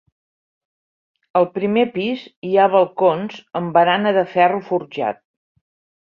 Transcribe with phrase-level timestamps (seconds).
[1.41, 5.21] Al primer pis hi ha balcons amb barana de ferro forjat.